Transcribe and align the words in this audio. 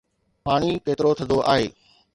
پاڻي 0.45 0.71
ڪيترو 0.85 1.11
ٿڌو 1.17 1.37
آهي؟ 1.53 1.67